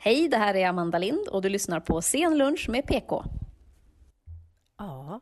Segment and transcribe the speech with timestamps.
[0.00, 3.24] Hej, det här är Amanda Lind och du lyssnar på Sen lunch med PK.
[4.76, 5.20] Ja,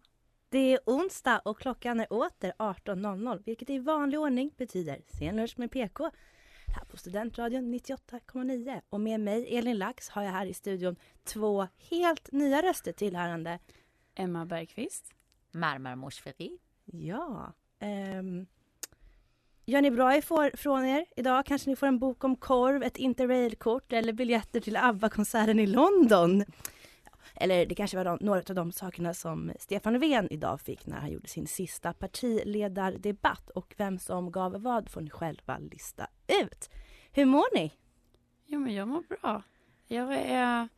[0.48, 5.54] det är onsdag och klockan är åter 18.00 vilket i vanlig ordning betyder Sen lunch
[5.58, 6.10] med PK
[6.66, 11.68] här på Studentradion 98,9 och med mig Elin Lax har jag här i studion två
[11.90, 13.58] helt nya röster tillhörande
[14.14, 15.14] Emma Bergqvist.
[15.52, 16.58] Marmar Morsferi.
[16.84, 18.46] Ja, ehm,
[19.68, 21.46] Gör ni bra ifrån er idag?
[21.46, 26.44] Kanske ni får en bok om korv, ett interrailkort eller biljetter till ABBA-konserten i London.
[27.34, 30.96] Eller det kanske var de, några av de sakerna som Stefan Löfven idag fick när
[30.96, 33.50] han gjorde sin sista partiledardebatt.
[33.50, 36.06] Och vem som gav vad får ni själva lista
[36.42, 36.70] ut.
[37.12, 37.72] Hur mår ni?
[38.46, 39.42] Jo, men jag mår bra.
[39.86, 40.68] Jag är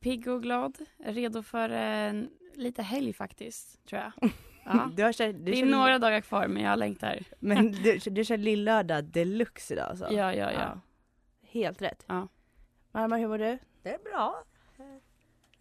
[0.00, 4.30] pigg och glad, redo för en, lite helg faktiskt, tror jag.
[4.64, 4.90] Ja.
[4.96, 7.18] Du har kört, du det är kör, några dagar kvar, men jag längtar.
[7.38, 10.12] Men du, du kör lillördag deluxe idag alltså?
[10.12, 10.80] Ja, ja, ja.
[11.48, 12.04] Helt rätt.
[12.06, 12.28] Ja.
[12.92, 13.58] Marmar, hur mår du?
[13.82, 14.44] Det är bra.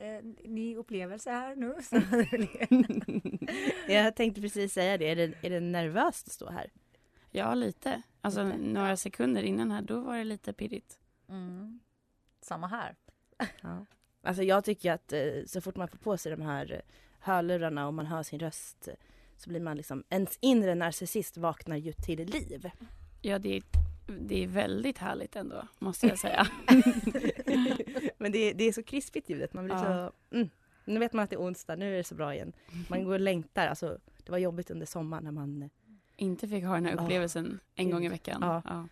[0.02, 1.76] Eh, ny upplevelse här nu.
[3.94, 5.12] jag tänkte precis säga det.
[5.12, 5.34] Är, det.
[5.42, 6.72] är det nervöst att stå här?
[7.32, 8.02] Ja, lite.
[8.22, 8.58] Alltså lite.
[8.58, 11.00] några sekunder innan här, då var det lite pirrigt.
[11.30, 11.80] Mm.
[12.42, 12.96] Samma här.
[13.62, 13.86] Ja.
[14.22, 16.82] Alltså jag tycker att eh, så fort man får på sig de här
[17.22, 18.90] hörlurarna och man hör sin röst
[19.38, 22.70] så blir man liksom, ens inre narcissist vaknar ju till liv.
[23.22, 23.64] Ja, det är,
[24.20, 26.48] det är väldigt härligt ändå, måste jag säga.
[28.18, 30.12] Men det är, det är så krispigt ljudet, man blir ja.
[30.30, 30.50] så, mm.
[30.86, 32.54] Nu vet man att det är onsdag, nu är det så bra igen.
[32.90, 35.70] Man går och längtar, alltså det var jobbigt under sommaren när man
[36.16, 37.84] inte fick ha den här upplevelsen ja.
[37.84, 38.38] en gång i veckan.
[38.42, 38.62] Ja.
[38.66, 38.88] ja.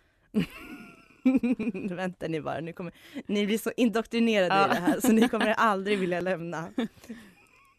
[1.94, 2.92] Vänta ni bara, nu kommer,
[3.26, 6.68] ni blir så indoktrinerade i det här så ni kommer aldrig vilja lämna.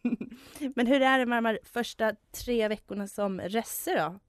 [0.75, 4.19] Men hur är det med de här första tre veckorna som resse då?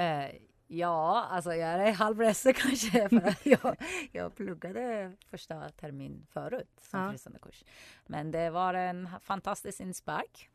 [0.00, 0.30] Eh,
[0.66, 3.76] ja, alltså jag är halvresse kanske för jag,
[4.12, 7.10] jag pluggade första termin förut som ja.
[7.10, 7.64] fristående kurs.
[8.06, 10.50] Men det var en fantastisk inspark.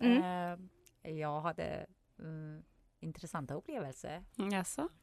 [0.00, 0.22] Mm.
[1.02, 1.86] Eh, jag hade
[2.18, 2.62] mm,
[3.00, 4.24] intressanta upplevelser.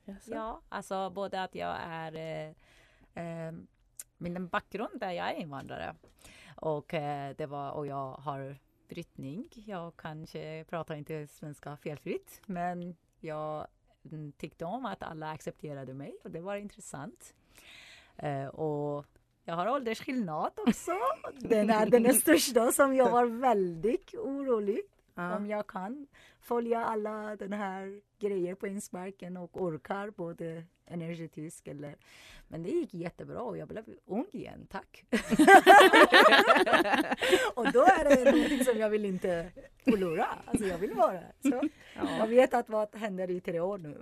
[0.05, 0.35] Jaså?
[0.35, 2.53] Ja, alltså både att jag är eh,
[3.23, 3.53] eh,
[4.17, 5.95] min bakgrund är jag är invandrare
[6.57, 8.57] och eh, det var och jag har
[8.87, 9.49] brytning.
[9.53, 13.67] Jag kanske pratar inte svenska felfritt, men jag
[14.11, 17.33] mm, tyckte om att alla accepterade mig och det var intressant.
[18.17, 19.05] Eh, och
[19.43, 20.91] jag har åldersskillnad också.
[21.33, 24.81] Den är den största som jag var väldigt orolig
[25.17, 25.35] Ja.
[25.35, 26.07] Om jag kan
[26.41, 31.95] följa alla den här grejer på insparken och orkar både energetisk eller...
[32.47, 35.05] Men det gick jättebra och jag blev ung igen, tack!
[37.55, 39.51] och då är det någonting som jag vill inte
[39.83, 40.27] förlora.
[40.45, 41.69] Alltså jag vill vara så.
[41.95, 42.17] Ja.
[42.17, 43.97] Jag vet att vad händer i tre år nu.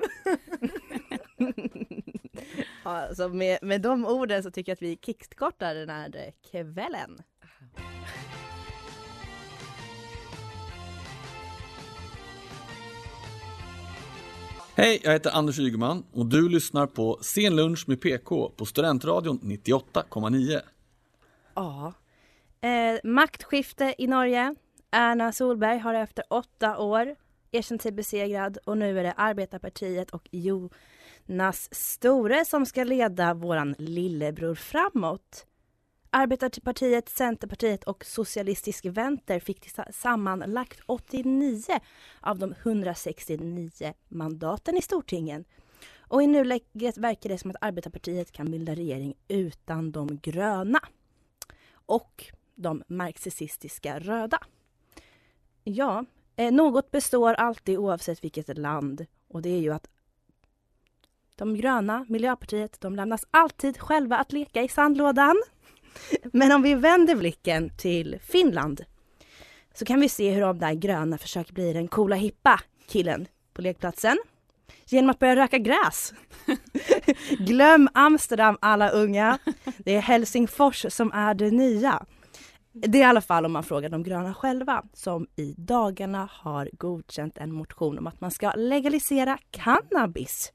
[2.84, 7.22] ja, alltså med, med de orden så tycker jag att vi kickstartar den här kvällen.
[14.78, 19.40] Hej, jag heter Anders Ygeman och du lyssnar på Sen lunch med PK på Studentradion
[19.40, 20.62] 98,9.
[21.53, 21.94] Ja.
[22.62, 24.56] Eh, maktskifte i Norge.
[24.91, 27.16] Erna Solberg har efter åtta år
[27.52, 33.76] erkänt sig besegrad och nu är det Arbetarpartiet och Jonas Store som ska leda våran
[33.78, 35.46] lillebror framåt.
[36.17, 41.62] Arbetarpartiet, Centerpartiet och Socialistisk Vänster fick sammanlagt 89
[42.22, 45.46] av de 169 mandaten i Stortingen.
[45.97, 50.79] Och i nuläget verkar det som att Arbetarpartiet kan bilda regering utan de gröna
[51.85, 52.26] och
[52.56, 54.40] de marxistiska röda.
[55.64, 59.88] Ja, eh, något består alltid oavsett vilket land och det är ju att
[61.35, 65.35] de gröna, Miljöpartiet, de lämnas alltid själva att leka i sandlådan.
[66.24, 68.86] Men om vi vänder blicken till Finland
[69.74, 73.62] så kan vi se hur de där gröna försöker bli den coola hippa killen på
[73.62, 74.18] lekplatsen
[74.86, 76.14] genom att börja röka gräs.
[77.40, 79.40] Glöm Amsterdam alla unga.
[79.78, 82.06] Det är Helsingfors som är det nya.
[82.72, 86.70] Det är i alla fall om man frågar de gröna själva som i dagarna har
[86.74, 90.52] godkänt en motion om att man ska legalisera cannabis.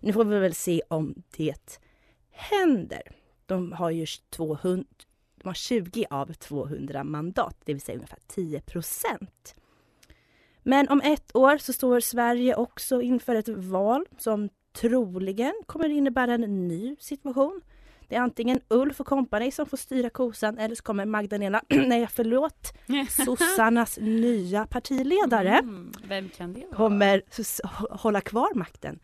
[0.00, 1.80] Nu får vi väl se om det
[2.30, 3.02] händer.
[3.52, 4.84] De har ju 200,
[5.42, 9.54] de har 20 av 200 mandat, det vill säga ungefär 10 procent.
[10.62, 16.34] Men om ett år så står Sverige också inför ett val som troligen kommer innebära
[16.34, 17.60] en ny situation.
[18.08, 22.08] Det är antingen Ulf och kompani som får styra kosan eller så kommer Magdalena, nej
[22.12, 22.72] förlåt,
[23.26, 26.76] sossarnas nya partiledare Mm, vem kan det vara?
[26.76, 27.22] kommer
[27.96, 28.98] hålla kvar makten.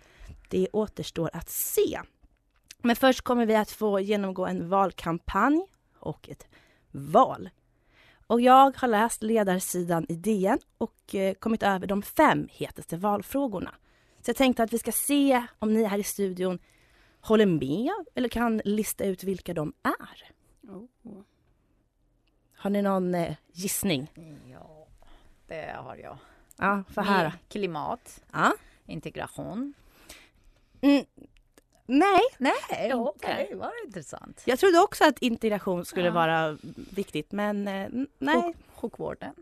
[0.48, 2.00] Det återstår att se.
[2.82, 5.66] Men först kommer vi att få genomgå en valkampanj
[5.98, 6.48] och ett
[6.90, 7.50] val.
[8.26, 13.74] Och jag har läst ledarsidan i DN och eh, kommit över de fem hetaste valfrågorna.
[14.20, 16.58] Så jag tänkte att vi ska se om ni här i studion
[17.20, 20.30] håller med eller kan lista ut vilka de är.
[20.72, 21.20] Oh.
[22.56, 24.10] Har ni någon eh, gissning?
[24.46, 24.86] Ja,
[25.46, 26.18] det har jag.
[26.56, 27.32] Ja, få höra.
[27.48, 28.52] Klimat, Ja.
[28.86, 29.74] integration.
[30.80, 31.04] Mm.
[31.90, 32.20] Nej.
[32.38, 34.42] Nej, okej, vad intressant.
[34.44, 36.12] Jag trodde också att integration skulle Ja.
[36.12, 36.58] vara
[36.90, 37.88] viktigt men eh,
[38.18, 38.36] nej.
[38.42, 39.34] Sjuk- sjukvården.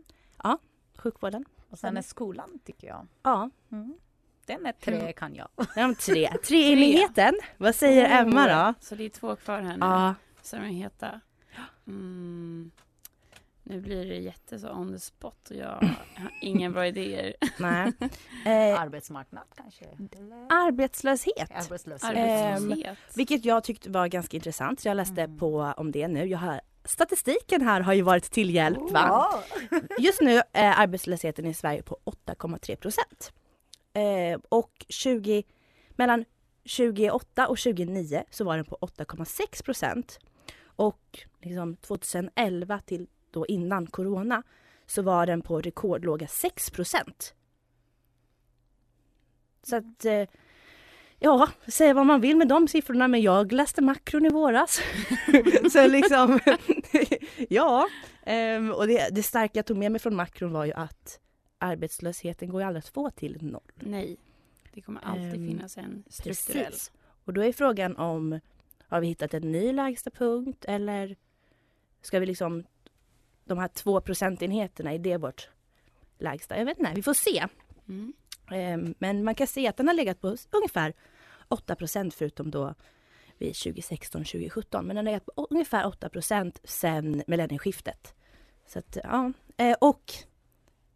[0.43, 0.57] Ja,
[0.97, 1.45] sjukvården.
[1.69, 3.07] Och sen är skolan tycker jag.
[3.23, 3.49] Ja.
[3.71, 3.97] Mm.
[4.45, 5.47] Den är tre kan jag.
[5.75, 6.31] De tre.
[6.47, 7.33] Treenigheten.
[7.57, 8.73] Vad säger Emma då?
[8.85, 9.85] Så det är två kvar här nu.
[9.85, 10.15] Ja.
[10.41, 11.21] Som är heta.
[11.87, 12.71] Mm.
[13.69, 17.33] Nu blir det jätte så on the spot och jag har inga bra idéer.
[17.59, 17.91] Nej.
[18.45, 19.85] Eh, Arbetsmarknad kanske?
[20.17, 20.47] Eller?
[20.49, 21.51] arbetslöshet.
[21.53, 22.11] Arbetslöshet.
[22.15, 22.97] Ehm, Arbetslöshet.
[23.15, 24.85] vilket jag tyckte var ganska intressant.
[24.85, 26.25] Jag läste på om det nu.
[26.25, 28.91] Jag har, statistiken här har ju varit till hjälp.
[28.91, 29.05] Va?
[29.07, 29.43] Ja.
[29.99, 33.33] Just nu är arbetslösheten i Sverige på 8,3 procent.
[33.93, 35.43] Eh, och 20,
[35.89, 36.25] mellan
[36.77, 40.19] 2008 och 2009 så var den på 8,6 procent.
[40.65, 44.43] Och liksom 2011 till då innan corona
[44.85, 47.33] så var den på rekordlåga 6 procent.
[49.63, 50.29] Så att eh,
[51.19, 54.81] Ja, säga vad man vill med de siffrorna men jag läste makron i våras.
[55.71, 56.39] så liksom,
[57.49, 57.87] ja.
[58.23, 61.19] Ehm, och det, det starka jag tog med mig från makron var ju att
[61.57, 63.71] arbetslösheten går ju aldrig att få till noll.
[63.75, 64.17] Nej,
[64.73, 66.65] det kommer alltid Ehm, finnas en strukturell.
[66.65, 66.91] Precis.
[67.25, 68.39] Och då är frågan om
[68.87, 71.15] har vi hittat en ny lägsta punkt eller
[72.01, 72.63] ska vi liksom
[73.47, 75.49] de här två procentenheterna, är det vårt
[76.17, 76.57] lägsta?
[76.57, 77.45] Jag vet inte, vi får se.
[77.87, 78.13] Mm.
[78.51, 80.93] Ehm, Men man kan se att den har legat på ungefär
[81.49, 82.73] 8% förutom då
[83.37, 84.81] vid 2016-2017.
[84.81, 86.09] Men den har legat på ungefär 8
[86.63, 88.15] sen millennieskiftet.
[88.65, 89.31] Så att, ja.
[89.57, 90.13] Eh, Och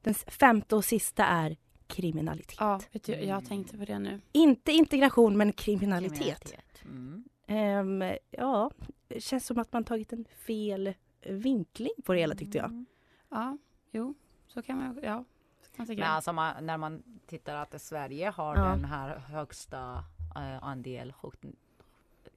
[0.01, 1.57] den femte och sista är
[1.88, 2.56] kriminalitet.
[2.59, 4.21] Ja, vet du, jag tänkte på det nu.
[4.31, 6.19] Inte integration men kriminalitet.
[6.19, 6.81] Kriminalitet.
[6.86, 7.24] Mm.
[7.48, 8.71] Ehm, ja,
[9.07, 10.94] det känns som att man tagit en fel
[11.26, 12.66] vinkling på det hela tyckte jag.
[12.66, 12.86] Mm.
[13.30, 13.58] Ja,
[13.92, 14.14] jo,
[14.48, 15.24] så kan man, ja,
[15.62, 15.96] så kan man.
[15.96, 18.62] Men alltså man, när man tittar att Sverige har Ja.
[18.64, 20.04] den här högsta
[20.36, 21.44] eh, andel högt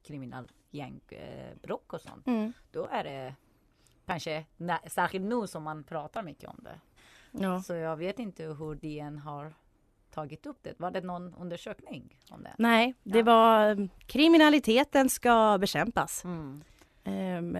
[0.03, 2.27] kriminal gängbråk och sånt.
[2.27, 2.53] Mm.
[2.73, 3.35] Då är det
[4.07, 6.81] kanske nä- särskilt nu som man pratar mycket om det.
[7.31, 7.63] Ja.
[7.63, 9.55] Så jag vet inte hur DN har
[10.11, 10.81] tagit upp det.
[10.81, 12.55] Var det någon undersökning om det?
[12.59, 13.25] Nej, det Ja.
[13.25, 16.25] var kriminaliteten ska bekämpas.
[16.25, 16.63] Mm.
[17.05, 17.59] Ehm,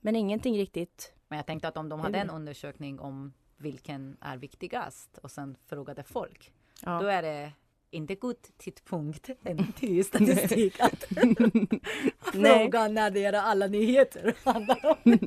[0.00, 1.12] men ingenting riktigt.
[1.28, 5.56] Men jag tänkte att om de hade en undersökning om vilken är viktigast och sen
[5.66, 6.52] frågade folk.
[6.82, 7.00] Ja.
[7.00, 7.52] Då är det
[7.90, 11.04] inte god tidpunkt en till statistik att
[12.20, 15.18] fråga när det är alla nyheter handlar om.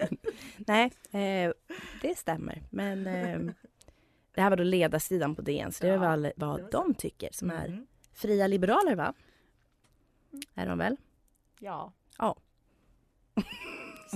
[0.57, 1.53] Nej, eh,
[2.01, 2.63] det stämmer.
[2.69, 3.51] Men ehm,
[4.33, 6.67] det här var då ledarsidan på DN, så det är Ja, det vad var så.
[6.71, 7.87] de tycker som är Mm.
[8.13, 9.13] fria liberaler va?
[10.55, 10.97] Är de väl?
[11.59, 11.93] Ja.
[12.17, 12.35] Ja.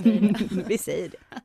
[0.02, 0.20] Säger
[0.56, 0.62] det.
[0.68, 1.40] Vi säger det.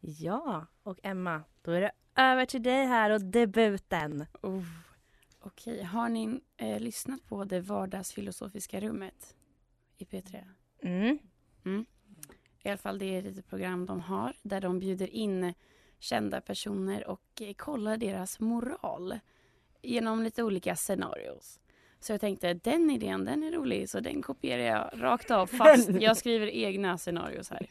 [0.00, 4.26] Ja, och Emma, då är det över till dig här och debuten.
[4.42, 4.64] Oh.
[5.40, 9.36] Okej, har ni eh, lyssnat på det vardagsfilosofiska rummet
[9.98, 10.44] i P3?
[10.82, 11.18] Mm.
[11.64, 11.86] Mm.
[12.62, 15.54] I alla fall det är ett program de har där de bjuder in
[15.98, 19.18] kända personer och eh, kollar deras moral
[19.84, 21.60] genom lite olika scenarios.
[22.00, 25.88] Så jag tänkte den idén, den är rolig så den kopierar jag rakt av fast
[26.00, 27.66] jag skriver egna scenarios här.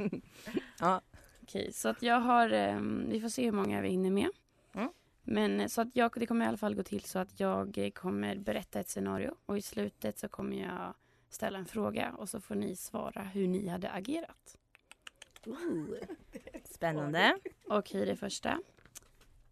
[0.79, 1.01] Ja.
[1.43, 4.29] Okej, så att jag har, ehm, vi får se hur många vi hinner med.
[4.73, 4.89] Mm.
[5.23, 7.77] Men eh, så att jag, det kommer i alla fall gå till så att jag
[7.77, 10.93] eh, kommer berätta ett scenario och i slutet så kommer jag
[11.29, 14.57] ställa en fråga och så får ni svara hur ni hade agerat.
[16.65, 17.37] Spännande.
[17.67, 18.59] Okej, det första.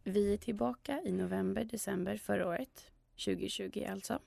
[0.03, 2.91] Vi är tillbaka i november, december förra året,
[3.25, 4.19] 2020 alltså.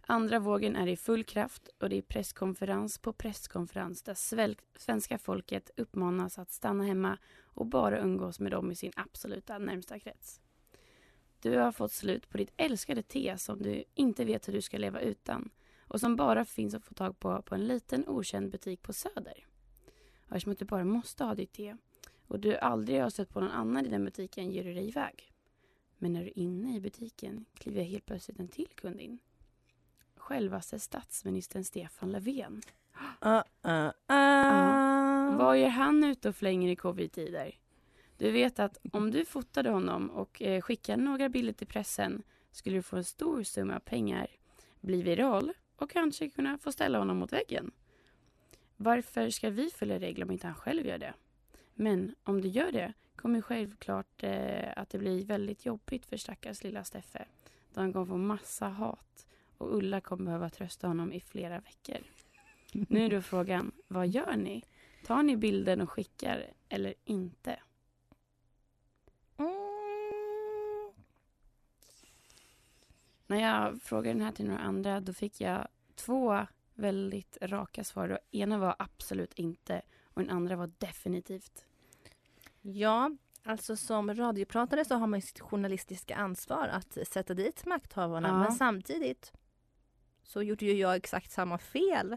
[0.00, 4.14] Andra vågen är i full kraft och det är presskonferens på presskonferens där
[4.78, 9.98] svenska folket uppmanas att stanna hemma och bara umgås med dem i sin absoluta närmsta
[9.98, 10.40] krets.
[11.40, 14.78] Du har fått slut på ditt älskade te som du inte vet hur du ska
[14.78, 18.82] leva utan och som bara finns att få tag på på en liten okänd butik
[18.82, 19.46] på Söder.
[20.28, 21.76] Och eftersom att du bara måste ha ditt te
[22.28, 25.32] och du aldrig har stött på någon annan i den butiken ger du dig iväg.
[25.98, 29.18] Men när du är inne i butiken kliver helt plötsligt en till kund in.
[30.16, 32.62] Självaste statsministern Stefan Löfven.
[33.24, 33.92] Uh, uh, uh.
[34.06, 35.36] Ja.
[35.38, 37.58] Vad gör han ute och flänger i covid-tider?
[38.16, 42.76] Du vet att om du fotade honom och eh, skickade några bilder till pressen skulle
[42.76, 44.26] du få en stor summa pengar,
[44.80, 47.70] bli viral och kanske kunna få ställa honom mot väggen.
[48.76, 51.14] Varför ska vi följa regler om inte han själv gör det?
[51.80, 56.64] Men om du gör det kommer självklart eh, att det blir väldigt jobbigt för stackars
[56.64, 57.24] lilla Steffe.
[57.74, 59.26] Då han kommer få massa hat
[59.58, 61.96] och Ulla kommer behöva trösta honom i flera veckor.
[62.72, 64.64] Nu är då frågan, vad gör ni?
[65.04, 67.60] Tar ni bilden och skickar eller inte?
[73.26, 78.08] När jag frågade den här till några andra då fick jag två väldigt raka svar.
[78.08, 79.82] Det ena var absolut inte
[80.18, 81.64] och den andra var definitivt.
[82.60, 83.10] Ja,
[83.44, 88.28] alltså som radiopratare så har man sitt journalistiska ansvar att sätta dit makthavarna.
[88.28, 88.38] Ja.
[88.38, 89.32] Men samtidigt
[90.22, 92.16] så gjorde ju jag exakt samma fel.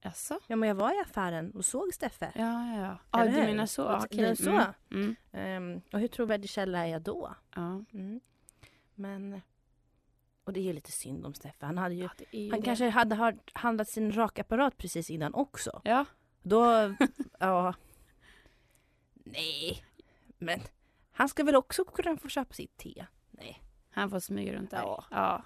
[0.00, 0.38] Jaså?
[0.46, 2.32] Ja, men jag var i affären och såg Steffe.
[2.34, 2.98] Ja, ja, ja.
[3.12, 3.96] Ja, Eller du menar så?
[3.96, 4.50] Och- det är så.
[4.50, 4.66] Mm.
[4.90, 5.16] Mm.
[5.32, 7.34] Ehm, och hur trovärdig källa är jag då?
[7.54, 7.84] Ja.
[7.92, 8.20] Mm.
[8.94, 9.40] Men...
[10.44, 11.66] Och det är ju lite synd om Steffe.
[11.66, 12.64] Han, hade ju, ju han det.
[12.64, 15.80] kanske hade handlat sin rakapparat precis innan också.
[15.84, 16.04] Ja.
[16.48, 16.94] Då...
[17.38, 17.74] ja.
[19.14, 19.84] Nej.
[20.38, 20.60] Men
[21.12, 23.06] han ska väl också kunna få köpa sitt te?
[23.30, 23.62] Nej.
[23.90, 24.78] Han får smyga runt där?
[24.78, 25.04] Ja.
[25.10, 25.42] ja.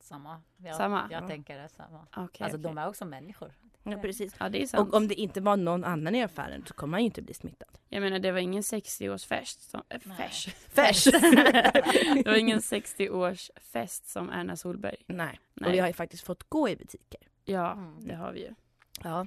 [0.00, 0.42] Samma.
[0.56, 1.08] Jag, Samma?
[1.10, 1.28] Jag Ja.
[1.28, 2.06] tänker det samma.
[2.16, 2.58] Okej, alltså okej.
[2.62, 3.52] de är också människor.
[3.82, 4.34] Ja, precis.
[4.40, 4.88] Ja, det är sant.
[4.88, 7.34] Och om det inte var någon annan i affären så kommer han ju inte bli
[7.34, 7.68] smittad.
[7.88, 9.82] Jag menar, det var ingen 60-årsfest som...
[9.88, 10.48] Äh, fest.
[10.48, 11.04] Fest.
[11.12, 14.96] det var ingen 60-årsfest som Erna Solberg.
[15.06, 15.40] Nej.
[15.54, 15.68] Nej.
[15.68, 17.20] Och vi har ju faktiskt fått gå i butiker.
[17.44, 18.06] Ja, Mm.
[18.08, 18.54] det har vi ju.
[19.04, 19.26] Ja.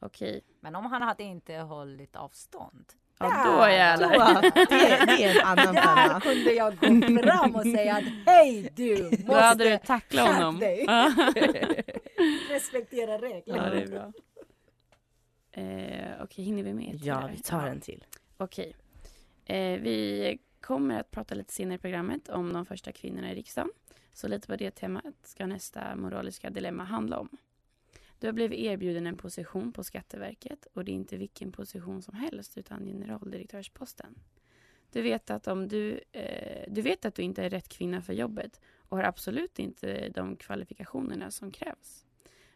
[0.00, 0.40] Okej.
[0.60, 2.84] Men om han hade inte hållit avstånd.
[3.20, 3.26] Ja,
[3.56, 4.34] då jävlar.
[4.34, 4.66] Då, det,
[5.06, 6.20] det är en annan Där femma.
[6.20, 10.58] kunde jag gå fram och säga att hej du måste Då hade du tacklat honom.
[10.58, 10.86] dig.
[12.50, 13.64] Respektera reglerna.
[13.64, 14.12] Ja, det är bra.
[15.52, 16.98] Eh, Okej, hinner vi med?
[17.02, 18.04] Ja, vi tar en till.
[18.36, 18.76] Okej.
[19.44, 23.70] Eh, vi kommer att prata lite senare i programmet om de första kvinnorna i riksdagen.
[24.12, 27.28] Så lite på det temat ska nästa moraliska dilemma handla om.
[28.18, 32.14] Du har blivit erbjuden en position på Skatteverket och det är inte vilken position som
[32.14, 34.14] helst utan generaldirektörsposten.
[34.92, 38.12] Du vet att om du, eh, du vet att du inte är rätt kvinna för
[38.12, 42.04] jobbet och har absolut inte de kvalifikationerna som krävs.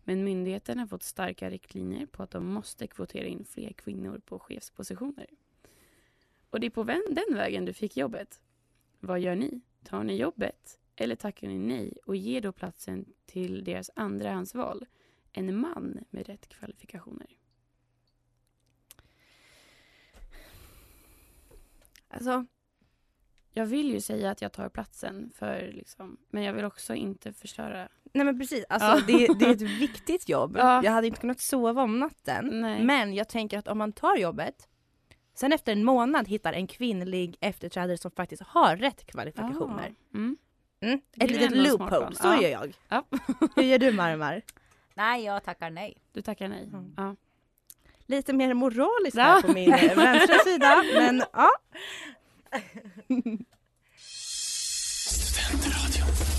[0.04, 4.38] Men myndigheten har fått starka riktlinjer på att de måste kvotera in fler kvinnor på
[4.38, 5.26] chefspositioner.
[6.50, 8.40] Och det är på den vägen du fick jobbet.
[9.00, 9.60] Vad gör ni?
[9.84, 10.78] Tar ni jobbet?
[10.96, 14.86] Eller tackar ni nej och ger då platsen till deras andrahandsval?
[15.32, 17.26] En man med rätt kvalifikationer.
[22.08, 22.44] Alltså,
[23.52, 27.32] Jag vill ju säga att jag tar platsen, för liksom, men jag vill också inte
[27.32, 27.88] förstöra.
[28.12, 28.64] nej men precis.
[28.68, 29.00] Alltså, Ja.
[29.18, 30.56] det, det är ett viktigt jobb.
[30.58, 30.84] Ja.
[30.84, 32.60] Jag hade inte kunnat sova om natten.
[32.60, 32.84] Nej.
[32.84, 34.68] Men jag tänker att om man tar jobbet,
[35.34, 39.94] sen efter en månad hittar en kvinnlig efterträdare som faktiskt har rätt kvalifikationer.
[40.12, 40.36] Ah, mm.
[40.80, 41.00] Mm.
[41.20, 42.42] Ett litet loophole, så Ja.
[42.42, 42.74] gör jag.
[42.88, 43.04] Ja.
[43.56, 44.42] Hur gör du Marmar?
[44.94, 45.96] Nej, jag tackar nej.
[46.12, 46.62] Du tackar nej?
[46.64, 46.94] Mm.
[46.96, 47.16] Ja.
[48.06, 49.22] Lite mer moraliskt Ja.
[49.22, 51.50] här på min eh, vänstra sida, men ja.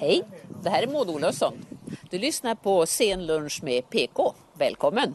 [0.00, 0.24] Hej,
[0.62, 1.54] det här är Maud Olofsson.
[2.10, 4.34] Du lyssnar på Sen lunch med PK.
[4.54, 5.14] Välkommen!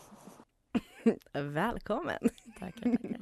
[1.34, 2.30] Välkommen!
[2.60, 3.18] Tackar, tackar.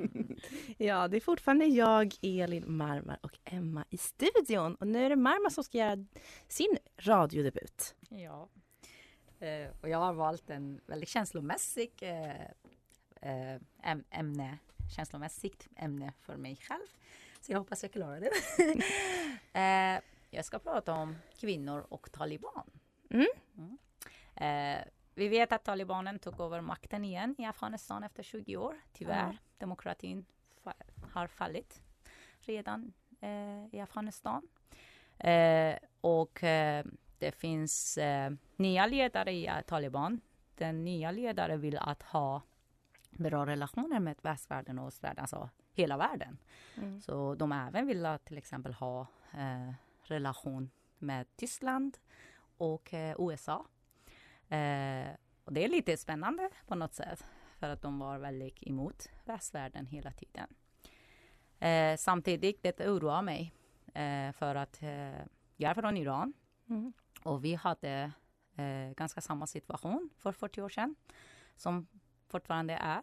[0.77, 4.75] Ja, det är fortfarande jag, Elin, Marmar och Emma i studion.
[4.75, 6.05] Och nu är det Marmar som ska göra
[6.47, 7.95] sin radiodebut.
[8.09, 8.49] Ja.
[9.39, 12.41] Eh, och jag har valt en väldigt känslomässig eh,
[13.21, 14.57] eh, äm- ämne,
[14.95, 16.87] känslomässigt ämne för mig själv.
[17.41, 18.31] Så jag hoppas jag klarar det.
[19.59, 22.69] eh, jag ska prata om kvinnor och taliban.
[23.09, 23.27] Mm.
[23.57, 23.77] Mm.
[24.35, 24.85] Eh,
[25.15, 28.75] vi vet att talibanen tog över makten igen i Afghanistan efter 20 år.
[28.93, 29.27] Tyvärr.
[29.31, 29.37] Ja.
[29.57, 30.25] Demokratin
[30.63, 31.81] fa- har fallit
[32.39, 34.47] redan eh, i Afghanistan.
[35.17, 36.85] Eh, och eh,
[37.19, 40.21] det finns eh, nya ledare i eh, Taliban.
[40.55, 42.41] Den nya ledaren vill att ha
[43.09, 46.37] bra relationer med västvärlden och östvärlden, alltså hela världen.
[46.77, 47.01] Mm.
[47.01, 49.01] Så de även vill att till exempel ha
[49.33, 49.73] eh,
[50.11, 51.97] relation med Tyskland
[52.57, 53.65] och eh, USA.
[54.49, 55.09] Eh,
[55.43, 57.25] och det är lite spännande på något sätt
[57.59, 60.47] för att de var väldigt emot västvärlden hela tiden.
[61.59, 63.53] Eh, samtidigt, det oroar mig
[63.93, 65.21] eh, för att eh,
[65.57, 66.33] jag är från Iran
[66.69, 66.93] Mm.
[67.23, 68.11] och vi hade
[68.95, 70.95] ganska samma situation för 40 år sedan
[71.55, 71.87] som
[72.27, 73.01] fortfarande är.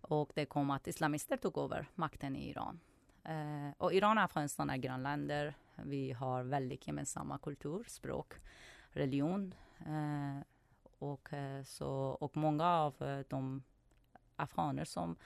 [0.00, 2.80] Och det kom att islamister tog över makten i Iran.
[3.78, 5.54] Och Iran och Afghanistan är grannländer.
[5.84, 8.34] Vi har väldigt gemensamma kultur, språk,
[8.90, 9.54] religion.
[9.86, 10.40] Eh,
[10.98, 11.88] och, eh, så,
[12.20, 13.62] och många av eh, de
[14.36, 15.16] afghaner som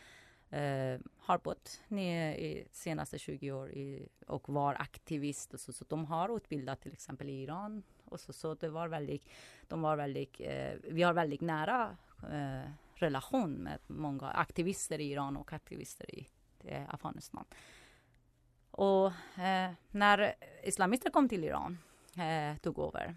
[0.51, 5.85] eh, har bott ner i senaste 20 år i, och var aktivist och så, så
[5.89, 9.29] de har utbildat till exempel i Iran och så, så det var väldigt,
[9.69, 11.97] de var väldigt, eh, vi har väldigt nära
[12.33, 16.29] eh, relation med många aktivister i Iran och aktivister i
[16.65, 17.45] eh, Afghanistan.
[18.81, 21.79] Och eh, när islamister kom till Iran,
[22.17, 23.17] eh, tog över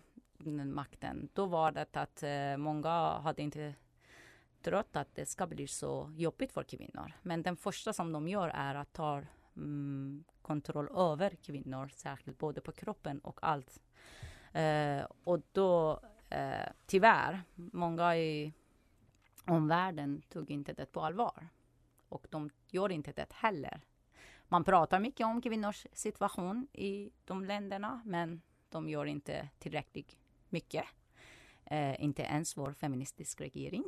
[0.65, 3.75] makten, då var det att eh, många hade inte
[4.61, 7.13] trott att det ska bli så jobbigt för kvinnor.
[7.21, 9.21] Men den första som de gör är att ta
[9.55, 13.81] mm, kontroll över kvinnor, särskilt både på kroppen och allt.
[14.53, 18.53] Eh, och då, eh, tyvärr, många i
[19.45, 21.47] omvärlden tog inte det på allvar.
[22.09, 23.81] Och de gör inte det heller.
[24.53, 30.17] Man pratar mycket om kvinnors situation i de länderna, men de gör inte tillräckligt
[30.49, 30.85] mycket.
[31.65, 33.83] Eh, inte ens vår feministiska regering.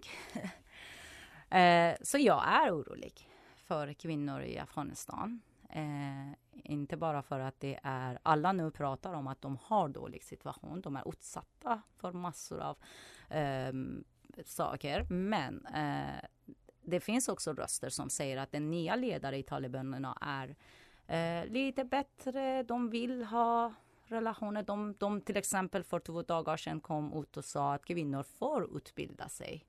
[1.59, 5.41] eh, så jag är orolig för kvinnor i Afghanistan.
[5.69, 10.23] Eh, inte bara för att det är, alla nu pratar om att de har dålig
[10.23, 12.77] situation, de är utsatta för massor av
[13.29, 14.03] ehm,
[14.45, 15.03] saker.
[15.09, 16.25] Men eh,
[16.85, 20.55] det finns också röster som säger att den nya ledaren i talibanerna är
[21.07, 23.73] eh, lite bättre, de vill ha
[24.05, 24.63] relationer.
[24.63, 28.77] De, de till exempel för två dagar sedan kom ut och sa att kvinnor får
[28.77, 29.65] utbilda sig.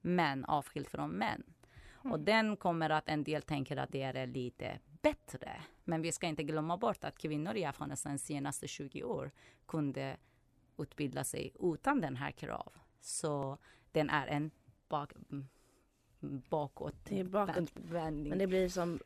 [0.00, 1.42] Men avskilt från män.
[1.92, 5.62] Och den kommer att en del tänker att det är lite bättre.
[5.84, 9.30] Men vi ska inte glömma bort att kvinnor i Afghanistan de senaste 20 år
[9.66, 10.16] kunde
[10.78, 12.72] utbilda sig utan den här krav.
[13.00, 13.58] Så
[13.92, 14.50] den är en
[14.88, 15.12] bak,
[16.20, 17.70] bakåt Det är bakåt.
[17.74, 18.28] vändning.
[18.28, 19.00] Men det blir som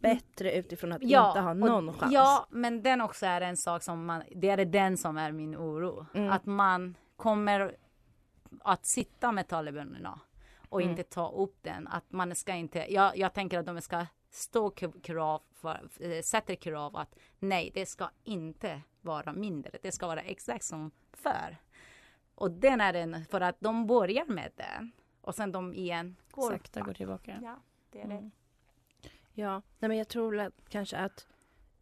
[0.00, 2.12] bättre utifrån att Ja, inte ha någon och, chans.
[2.12, 5.56] Ja, men den också är en sak som man, det är den som är min
[5.56, 6.06] oro.
[6.14, 6.30] Mm.
[6.30, 7.76] Att man kommer
[8.60, 10.20] att sitta med talibanerna
[10.68, 10.90] och Mm.
[10.90, 11.88] inte ta upp den.
[11.88, 14.70] Att man ska inte, jag, jag tänker att de ska stå
[15.02, 19.78] krav, för, eh, sätter krav att nej, det ska inte vara mindre.
[19.82, 21.56] Det ska vara exakt som förr.
[22.34, 26.50] Och den är den, för att de börjar med den och sen de igen går
[26.50, 27.40] Sakta går tillbaka.
[27.42, 27.56] Ja,
[27.90, 28.14] det är det.
[28.14, 28.30] Mm.
[29.34, 31.26] Ja, nej men jag tror att, kanske att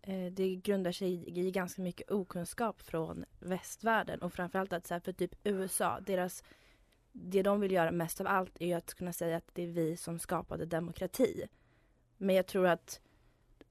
[0.02, 4.94] eh, det grundar sig i, i ganska mycket okunskap från västvärlden och framförallt att så
[4.94, 6.44] här, för typ USA, deras
[7.12, 9.66] det de vill göra mest av allt är ju att kunna säga att det är
[9.66, 11.48] vi som skapade demokrati.
[12.16, 13.00] Men jag tror att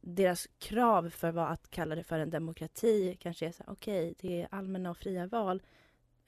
[0.02, 4.16] deras krav för vad att kalla det för en demokrati kanske är så här, okej,
[4.20, 5.62] det är allmänna och fria val.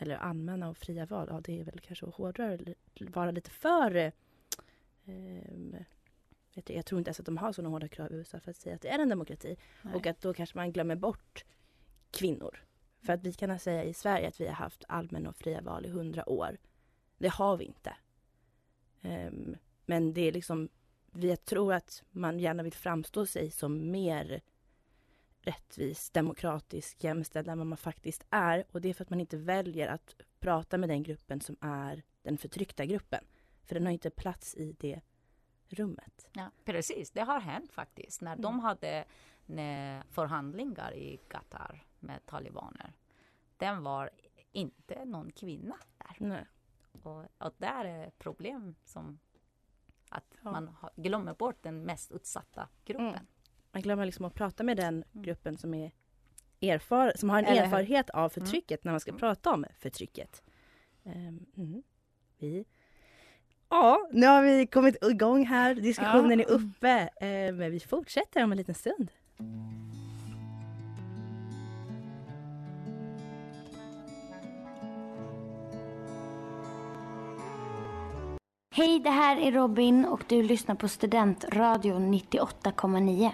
[0.02, 2.58] Eller allmänna och fria val, ja det är väl kanske att hårdra
[3.00, 4.12] vara lite för eh,
[6.56, 8.52] vet du, jag tror inte ens att de har sådana hårda krav i USA för
[8.52, 9.58] att säga att det är en demokrati.
[9.82, 9.96] Nej.
[9.96, 11.46] Och att då kanske man glömmer bort
[12.12, 12.64] kvinnor.
[13.02, 15.86] För att vi kan säga i Sverige att vi har haft allmänna och fria val
[15.86, 16.58] i hundra år.
[17.18, 17.96] Det har vi inte.
[19.02, 20.70] Ehm, men det är liksom,
[21.12, 24.42] vi tror att man gärna vill framstå sig som mer
[25.42, 28.66] rättvis, demokratisk, jämställd än vad man faktiskt är.
[28.72, 32.04] Och det är för att man inte väljer att prata med den gruppen som är
[32.22, 33.24] den förtryckta gruppen.
[33.64, 35.02] För den har inte plats i det
[35.70, 36.30] rummet.
[36.34, 38.22] Ja, precis, det har hänt faktiskt.
[38.22, 39.06] När de hade
[40.10, 42.94] förhandlingar i Qatar med talibaner.
[43.58, 44.10] Den var
[44.52, 46.16] inte någon kvinna där.
[46.20, 46.46] Nej.
[47.04, 49.20] Och, och där är problem som
[50.10, 50.52] att Ja.
[50.52, 53.08] man glömmer bort den mest utsatta gruppen.
[53.08, 53.26] Mm.
[53.72, 55.92] Man glömmer liksom att prata med den gruppen som är
[56.62, 57.66] erfar som har en Eller hur?
[57.66, 60.42] erfarenhet av förtrycket när man ska prata om förtrycket.
[61.06, 61.84] Ehm, mm.
[62.38, 62.66] Vi
[63.70, 65.76] Ja, nu har vi kommit igång här.
[65.76, 66.46] Diskussionen Ja.
[66.46, 66.90] är uppe.
[67.26, 69.12] Eh, men vi fortsätter om en liten stund.
[78.74, 83.32] Hej, det här är Robin och du lyssnar på Studentradion 98,9.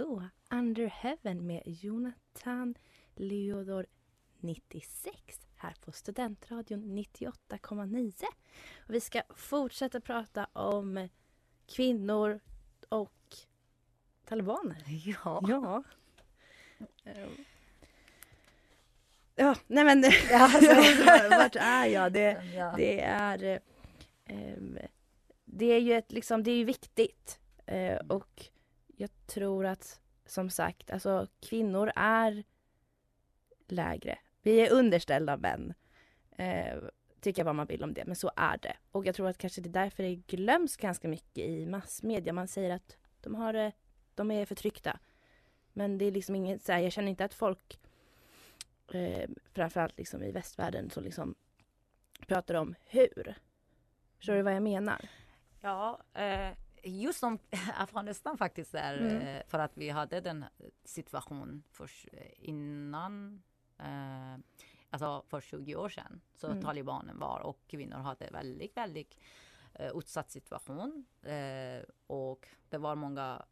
[0.00, 2.74] Så, Under Heaven med Jonathan
[3.14, 3.86] Leodor
[4.40, 8.24] 96 här på Studentradion 98,9.
[8.88, 11.08] Och vi ska fortsätta prata om
[11.66, 12.40] kvinnor
[12.88, 13.36] och
[14.24, 14.84] talibaner.
[14.86, 15.40] Ja.
[15.48, 15.82] Ja.
[17.04, 17.44] Ehm.
[19.34, 20.74] Ja, nej men alltså.
[21.30, 22.12] vart är jag?
[22.12, 22.74] Det, Ja.
[22.76, 23.60] det är
[24.26, 24.78] ehm,
[25.44, 28.44] det är ju ett, liksom, det är ju viktigt Eh, och
[29.00, 32.44] jag tror att som sagt, alltså kvinnor är
[33.68, 34.18] lägre.
[34.42, 35.74] Vi är underställda män.
[36.36, 36.78] Eh,
[37.20, 38.76] tycka vad man vill om det, men så är det.
[38.90, 42.32] Och jag tror att kanske det är därför det glöms ganska mycket i massmedia.
[42.32, 43.72] Man säger att de har
[44.14, 44.98] de är förtryckta.
[45.72, 47.80] Men det är liksom inget, så här, jag känner inte att folk
[48.92, 51.34] eh, framförallt liksom i västvärlden så liksom
[52.26, 53.34] pratar om hur.
[54.16, 55.08] Förstår du vad jag menar?
[55.60, 56.50] Ja, eh,
[56.84, 57.38] just som
[57.76, 59.26] Afghanistan faktiskt är, Mm.
[59.26, 60.44] eh, för att vi hade den
[60.84, 63.42] situation först eh, innan,
[63.78, 64.36] eh,
[64.90, 66.62] alltså för 20 år sedan, så Mm.
[66.62, 69.18] talibanen var och kvinnor hade väldigt, väldigt
[69.74, 71.04] eh, utsatt situation.
[71.22, 73.42] Eh, och det var många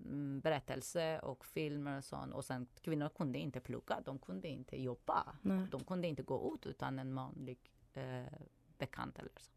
[0.00, 2.34] mm, berättelser och filmer och sånt.
[2.34, 5.36] Och sen kvinnor kunde inte plugga, de kunde inte jobba.
[5.42, 5.66] Nej.
[5.70, 7.58] De kunde inte gå ut utan en manlig
[7.92, 8.24] eh,
[8.78, 9.52] bekant eller så.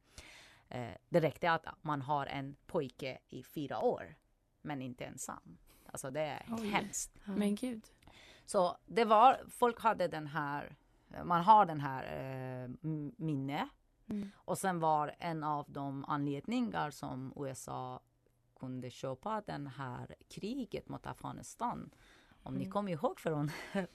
[0.69, 4.15] Eh, det räckte att man har en pojke i fyra år,
[4.61, 5.57] men inte ensam.
[5.85, 6.67] Alltså det är Oj.
[6.69, 7.11] hemskt.
[7.25, 7.85] Men gud.
[8.45, 10.75] Så det var, folk hade den här,
[11.23, 12.03] man har den här
[12.63, 12.69] eh,
[13.17, 13.67] minne.
[14.09, 14.31] Mm.
[14.35, 17.99] Och sen var en av de anledningar som USA
[18.59, 21.89] kunde köpa den här kriget mot Afghanistan.
[22.43, 22.71] Om ni Mm.
[22.71, 23.51] kommer ihåg från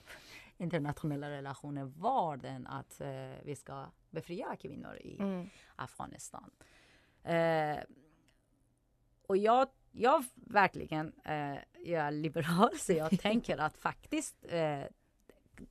[0.57, 3.09] internationella relationer var den att eh,
[3.43, 5.49] vi ska befria kvinnor i Mm.
[5.75, 6.51] Afghanistan.
[7.23, 7.77] Eh,
[9.27, 14.83] och jag, jag verkligen, eh, jag är liberal så jag tänker att faktiskt eh,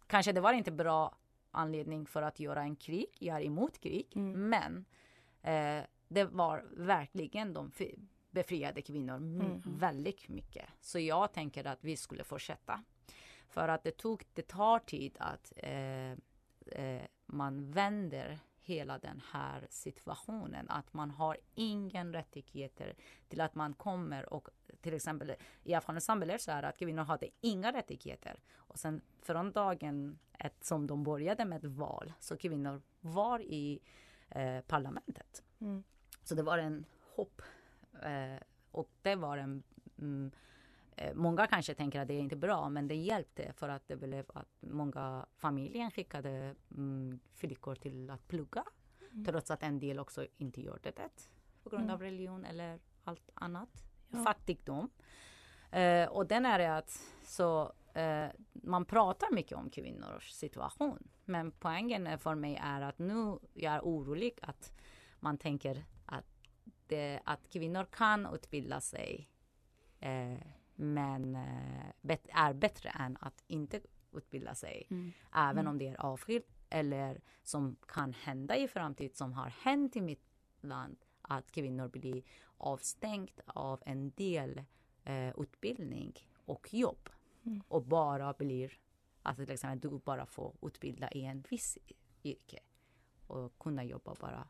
[0.07, 1.17] kanske det var inte bra
[1.51, 3.07] anledning för att göra en krig.
[3.19, 4.85] Jag är emot krig, men
[5.43, 7.71] eh, det var verkligen de
[8.31, 9.63] befriade kvinnor Mm.
[9.65, 10.67] väldigt mycket.
[10.81, 12.83] Så jag tänker att vi skulle fortsätta.
[13.49, 16.11] För att det tog, det tar tid att eh,
[16.67, 20.71] eh, man vänder hela den här situationen.
[20.71, 22.95] Att man har ingen rättigheter
[23.29, 24.49] till att man kommer och
[24.81, 28.41] till exempel i Afghanistan blev det så här att kvinnor hade inga rättigheter.
[28.55, 33.81] Och sen från dagen ett som de började med ett val så kvinnor var i
[34.29, 35.43] eh, parlamentet.
[35.61, 35.83] Mm.
[36.23, 37.43] Så det var en hopp.
[38.03, 39.63] Eh, och det var en
[39.99, 40.31] mm,
[41.15, 44.25] Många kanske tänker att det är inte bra, men det hjälpte för att det blev
[44.35, 48.65] att många familjer skickade mm, flickor till att plugga.
[49.13, 49.25] Mm.
[49.25, 51.31] Trots att en del också inte gjorde det
[51.63, 51.95] på grund Mm.
[51.95, 53.69] av religion eller allt annat.
[54.09, 54.25] Ja.
[54.25, 54.91] Fattigdom.
[55.71, 61.09] Eh, och den är att så, eh, man pratar mycket om kvinnors situation.
[61.25, 64.73] Men poängen är för mig är att nu jag är orolig att
[65.21, 66.27] man tänker att,
[66.87, 69.29] det, att kvinnor kan utbilda sig
[70.01, 70.39] eh,
[70.81, 73.81] men eh, är bättre än att inte
[74.13, 74.87] utbilda sig.
[74.91, 75.13] Mm.
[75.35, 75.71] Även Mm.
[75.71, 80.25] om det är avskilt eller som kan hända i framtiden som har hänt i mitt
[80.61, 82.23] land att kvinnor blir
[82.57, 84.63] avstängt av en del
[85.05, 86.13] eh, utbildning
[86.45, 87.09] och jobb
[87.45, 87.63] Mm.
[87.69, 88.79] och bara blir,
[89.23, 91.79] alltså till exempel du bara får utbilda i en viss
[92.25, 92.59] yrke
[93.27, 94.49] och kunna jobba bara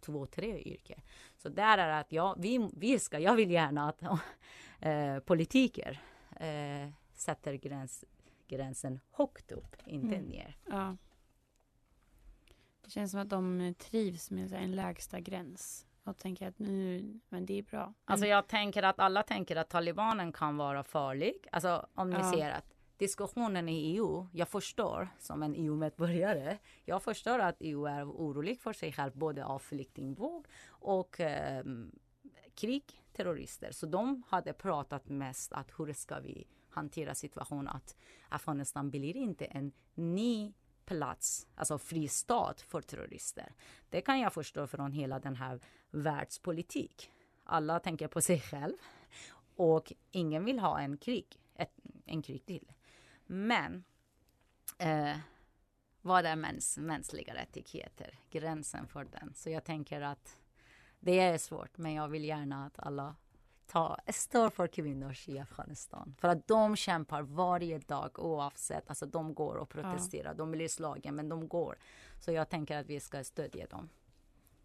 [0.00, 1.02] två, tre yrke.
[1.36, 4.02] Så där är att jag, vi, vi ska, jag vill gärna att
[4.80, 6.00] eh, politiker
[6.36, 8.04] eh, sätter gräns,
[8.48, 10.28] gränsen högt upp, inte Mm.
[10.28, 10.56] ner.
[10.70, 10.96] Ja.
[12.84, 17.46] Det känns som att de trivs med en lägsta gräns och tänker att nu, men
[17.46, 17.94] det är bra.
[18.04, 21.46] Alltså jag tänker att alla tänker att talibanen kan vara farlig.
[21.52, 22.32] Alltså om ni Ja.
[22.32, 28.04] ser att diskussionen i EU, jag förstår som en EU-medborgare, jag förstår att EU är
[28.04, 31.64] orolig för sig själv både av flyktingvåg och eh,
[32.54, 33.72] krig, terrorister.
[33.72, 37.96] Så de hade pratat mest att hur ska vi hantera situationen att
[38.28, 40.52] Afghanistan blir inte en ny
[40.84, 43.54] plats, alltså fristad för terrorister.
[43.90, 47.10] Det kan jag förstå från hela den här världspolitik.
[47.44, 48.76] Alla tänker på sig själv
[49.56, 51.72] och ingen vill ha en krig, ett,
[52.06, 52.72] en krig till.
[53.26, 53.84] Men
[54.78, 55.16] eh,
[56.02, 58.18] vad är mäns, mänskliga rättigheter?
[58.30, 59.34] Gränsen för den.
[59.34, 60.38] Så jag tänker att
[61.00, 63.16] det är svårt, men jag vill gärna att alla
[63.66, 66.14] ta, står för kvinnor i Afghanistan.
[66.18, 70.30] För att de kämpar varje dag oavsett, alltså de går och protesterar.
[70.30, 70.34] Ja.
[70.34, 71.76] De blir slagna men de går.
[72.20, 73.88] Så jag tänker att vi ska stödja dem.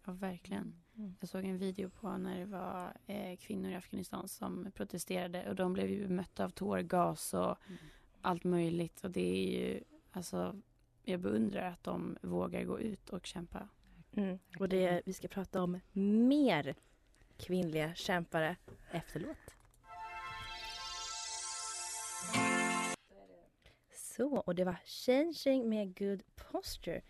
[0.04, 0.74] Ja, verkligen.
[0.96, 1.16] Mm.
[1.20, 5.54] Jag såg en video på när det var eh, kvinnor i Afghanistan som protesterade och
[5.54, 7.78] de blev ju mötta av tårgas och mm
[8.22, 9.04] allt möjligt.
[9.04, 9.80] Och det är ju,
[10.10, 10.60] alltså,
[11.04, 13.68] jag beundrar att de vågar gå ut och kämpa.
[14.12, 14.38] Mm.
[14.58, 16.74] Och det, vi ska prata om mer
[17.36, 18.56] kvinnliga kämpare
[18.90, 19.36] efterlåt.
[23.94, 27.02] Så, och det var Changing med Good Posture.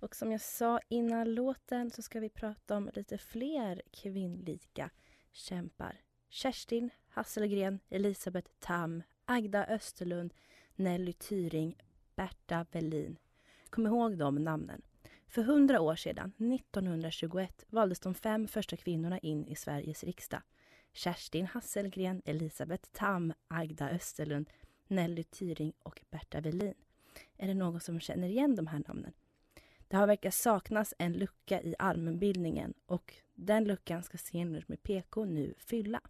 [0.00, 4.90] Och som jag sa innan låten så ska vi prata om lite fler kvinnliga
[5.32, 6.00] kämpar.
[6.28, 10.34] Kerstin Hasselgren, Elisabeth Tam, Agda Österlund,
[10.78, 11.76] Nelly Tyring,
[12.16, 13.16] Berta Velin.
[13.70, 14.82] Kom ihåg de namnen.
[15.28, 20.42] För hundra år sedan, 1921, valdes de fem första kvinnorna in i Sveriges riksdag.
[20.92, 24.50] Kerstin Hasselgren, Elisabeth Tam, Agda Österlund,
[24.88, 26.74] Nelly Tyring och Berta Velin.
[27.36, 29.12] Är det någon som känner igen de här namnen?
[29.88, 35.24] Det har verkat saknas en lucka i allmänbildningen och den luckan ska Scener med PK
[35.24, 36.00] nu fylla.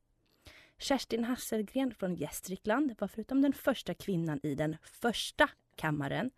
[0.78, 6.30] Kerstin Hasselgren från Gästrikland var förutom den första kvinnan i den första kammaren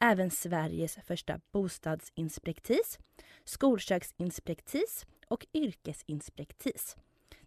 [0.00, 2.98] även Sveriges första bostadsinspektis,
[3.44, 6.96] skolköksinspektis och yrkesinspektis.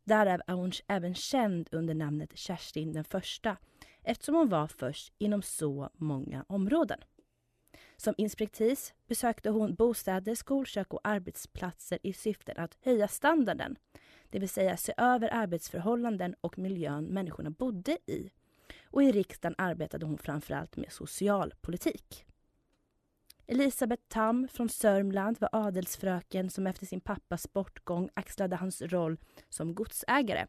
[0.03, 3.57] Därav är hon även känd under namnet Kerstin den första
[4.03, 6.99] eftersom hon var först inom så många områden.
[7.97, 13.75] Som inspektis besökte hon bostäder, skolkök och arbetsplatser i syfte att höja standarden,
[14.33, 18.31] det vill säga se över arbetsförhållanden och miljön människorna bodde i.
[18.85, 22.25] Och i riksdagen arbetade hon framförallt med socialpolitik.
[23.47, 29.17] Elisabeth Tam från Sörmland var adelsfröken som efter sin pappas bortgång axlade hans roll
[29.49, 30.45] som godsägare.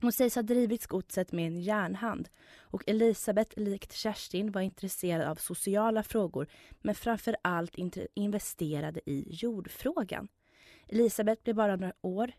[0.00, 5.34] Hon sägs ha drivit godset med en järnhand och Elisabeth, likt Kerstin, var intresserad av
[5.34, 6.46] sociala frågor
[6.82, 7.74] men framför allt
[8.14, 10.28] investerade i jordfrågan.
[10.88, 12.32] Elisabeth blev bara några år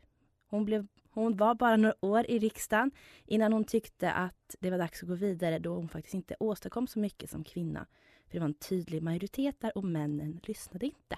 [0.48, 2.92] hon, blev, hon var bara några år i riksdagen
[3.26, 6.88] innan hon tyckte att det var dags att gå vidare då hon faktiskt inte åstadkom
[6.88, 7.86] så mycket som kvinna.
[8.28, 11.18] För det var en tydlig majoritet där och männen lyssnade inte.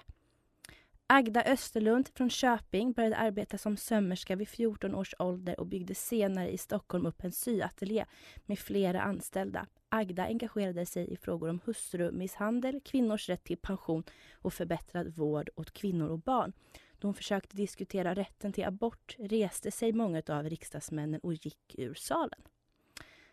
[1.10, 6.50] Agda Österlund från Köping började arbeta som sömmerska vid 14 års ålder och byggde senare
[6.50, 8.04] i Stockholm upp en syateljé
[8.46, 9.66] med flera anställda.
[9.88, 15.70] Agda engagerade sig i frågor om hustrumisshandel, kvinnors rätt till pension och förbättrad vård åt
[15.70, 16.52] kvinnor och barn.
[16.98, 21.94] Då hon försökte diskutera rätten till abort reste sig många av riksdagsmännen och gick ur
[21.94, 22.40] salen.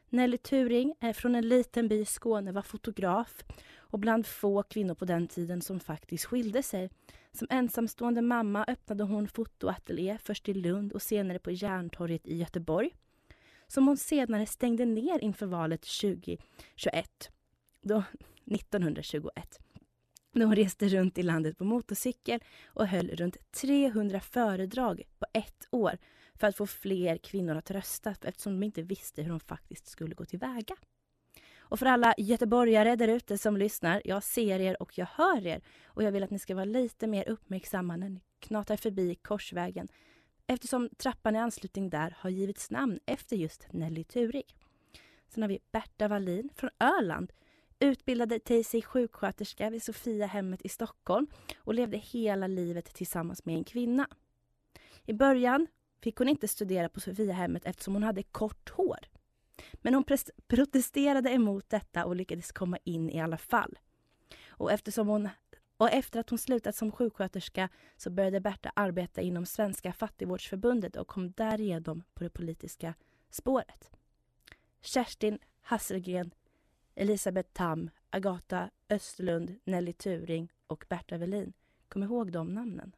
[0.10, 3.44] Nelly Turing är från en liten by i Skåne, var fotograf
[3.76, 6.90] och bland få kvinnor på den tiden som faktiskt skilde sig.
[7.32, 12.96] Som ensamstående mamma öppnade hon fotoateljé först i Lund och senare på Järntorget i Göteborg.
[13.68, 17.32] Som hon senare stängde ner inför valet 2021.
[17.82, 18.04] Då,
[18.46, 19.60] 1921
[20.36, 25.68] när hon reste runt i landet på motorcykel och höll runt 300 föredrag på ett
[25.72, 25.98] år
[26.36, 30.16] för att få fler kvinnor att rösta eftersom de inte visste hur de faktiskt skulle
[30.16, 30.76] gå tillväga.
[31.60, 35.62] Och för alla göteborgare där ute som lyssnar, jag ser er och jag hör er
[35.86, 39.88] och jag vill att ni ska vara lite mer uppmärksamma när ni knatar förbi Korsvägen
[40.48, 44.56] eftersom trappan i anslutning där har givits namn efter just Nelly Turig.
[45.28, 47.34] Sen har vi Berta Wallin från Öland
[47.80, 54.08] utbildade sig sjuksköterska vid Sofiahemmet i Stockholm och levde hela livet tillsammans med en kvinna.
[55.06, 55.68] I början
[56.02, 59.00] fick hon inte studera på Sofiahemmet eftersom hon hade kort hår.
[59.74, 60.04] Men hon
[60.48, 63.80] protesterade emot detta och lyckades komma in i alla fall.
[64.48, 65.30] Och, eftersom hon,
[65.78, 71.08] och efter att hon slutat som sjuksköterska så började Berta arbeta inom Svenska fattigvårdsförbundet och
[71.08, 72.94] kom därigenom på det politiska
[73.30, 73.92] spåret.
[74.82, 76.32] Kerstin Hasselgren,
[76.96, 81.54] Elisabeth Tam, Agata Österlund, Nelly Turing och Berta Velin.
[81.88, 82.96] Kom ihåg de namnen.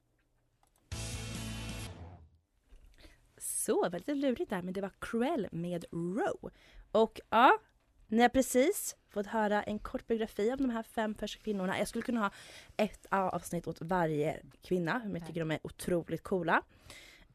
[3.37, 6.51] Så, lite lurigt där, men det var Cruel med Row.
[6.91, 7.59] Och ja,
[8.07, 11.79] ni har precis fått höra en kort biografi av de här fem första kvinnorna.
[11.79, 12.31] Jag skulle kunna ha
[12.77, 16.61] ett avsnitt åt varje kvinna, men jag tycker de är otroligt coola.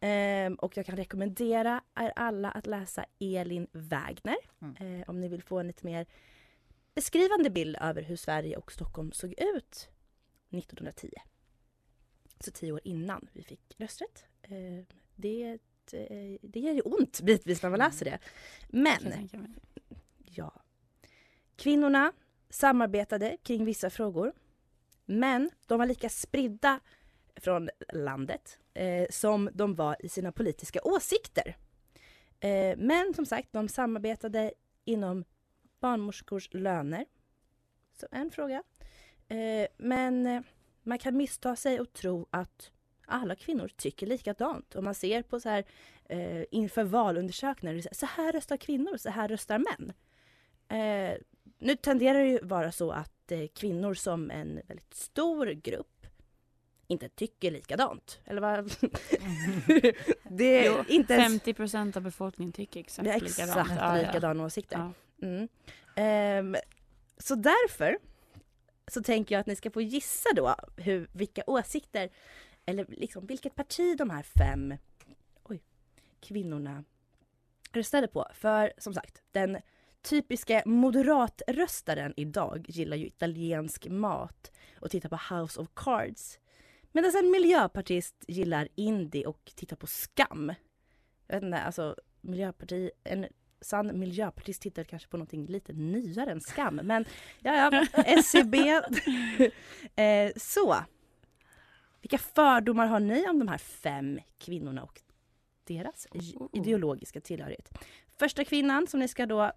[0.01, 5.01] Um, och jag kan rekommendera er alla att läsa Elin Wägner mm.
[5.01, 6.07] uh, om ni vill få en lite mer
[6.94, 9.88] beskrivande bild över hur Sverige och Stockholm såg ut
[10.50, 11.11] 1910.
[12.40, 14.24] Så tio år innan vi fick rösträtt.
[14.50, 14.85] Uh,
[15.16, 15.59] det
[15.92, 18.18] Eh, det gör ju ont bitvis när man läser det.
[18.68, 19.28] Men,
[20.18, 20.52] ja.
[21.57, 22.12] Kvinnorna
[22.50, 24.33] samarbetade kring vissa frågor.
[25.05, 26.81] Men de var lika spridda
[27.37, 31.57] från landet eh, som de var i sina politiska åsikter.
[32.40, 34.52] Eh, men som sagt, de samarbetade
[34.85, 35.24] inom
[35.82, 37.04] barnmorskors löner.
[38.00, 38.62] Så en fråga.
[39.28, 40.42] Eh, men eh,
[40.82, 42.70] man kan missta sig och tro att
[43.06, 44.74] alla kvinnor tycker likadant.
[44.74, 45.64] Om man ser på så här
[46.08, 49.92] eh, inför valundersökningar, så här, röstar kvinnor, så här röstar män.
[50.68, 51.18] Eh,
[51.58, 56.06] nu tenderar det ju vara så att eh, kvinnor som en väldigt stor grupp
[56.86, 58.20] inte tycker likadant.
[58.24, 58.64] Eller vad?
[60.28, 61.32] det är Jo, inte ens...
[61.32, 63.70] 50 procent av befolkningen tycker exakt, är exakt likadant.
[63.76, 64.78] Ja, likadana åsikter.
[64.78, 64.92] Ja.
[65.22, 65.48] Mm.
[65.96, 66.56] Ehm,
[67.18, 67.98] så därför
[68.87, 72.11] så tänker jag att ni ska få gissa då hur, vilka åsikter
[72.66, 74.74] eller liksom vilket parti de här fem
[75.42, 75.62] oj,
[76.20, 76.85] kvinnorna
[77.72, 78.26] röstade på.
[78.35, 79.58] För som sagt, den
[80.02, 86.38] typiska moderatröstaren idag gillar ju italiensk mat och tittar på House of Cards.
[86.92, 90.54] Medan en miljöpartist gillar indie och tittar på Skam.
[91.26, 93.26] Jag vet inte, alltså miljöparti, en
[93.62, 96.75] sann miljöpartist tittar kanske på någonting lite nyare än Skam.
[96.83, 97.05] Men
[97.40, 98.68] ja, ja, SCB.
[99.96, 100.77] eh, så.
[102.01, 105.01] Vilka fördomar har ni om de här fem kvinnorna och
[105.64, 107.79] deras i- ideologiska tillhörighet?
[108.18, 109.53] Första kvinnan som ni ska då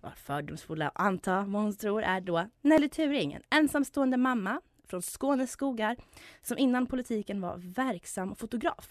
[0.00, 5.02] vara fördomsfulla och anta vad hon tror är då Nelly Turing, en ensamstående mamma från
[5.02, 5.96] Skånes skogar
[6.42, 8.88] som innan politiken var verksam fotograf.